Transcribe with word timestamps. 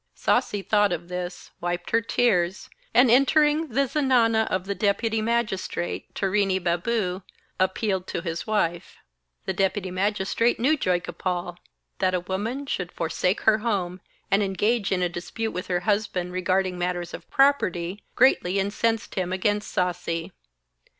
Sasi 0.15 0.63
thought 0.67 0.91
of 0.91 1.09
this, 1.09 1.51
wiped 1.61 1.91
her 1.91 2.01
tears, 2.01 2.71
and, 2.91 3.11
entering 3.11 3.67
the 3.67 3.87
Zenana 3.87 4.47
of 4.49 4.65
the 4.65 4.73
Deputy 4.73 5.21
Magistrate, 5.21 6.11
Tarini 6.15 6.57
Babu, 6.57 7.21
appealed 7.59 8.07
to 8.07 8.21
his 8.21 8.47
wife. 8.47 8.97
The 9.45 9.53
Deputy 9.53 9.91
Magistrate 9.91 10.59
knew 10.59 10.75
Joygopal. 10.75 11.57
That 11.99 12.15
a 12.15 12.19
woman 12.19 12.65
should 12.65 12.91
forsake 12.91 13.41
her 13.41 13.59
home, 13.59 14.01
and 14.31 14.41
engage 14.41 14.91
in 14.91 15.03
a 15.03 15.07
dispute 15.07 15.51
with 15.51 15.67
her 15.67 15.81
husband 15.81 16.31
regarding 16.31 16.79
matters 16.79 17.13
of 17.13 17.29
property, 17.29 18.03
greatly 18.15 18.57
incensed 18.57 19.13
him 19.13 19.31
against 19.31 19.71
Sasi. 19.71 20.31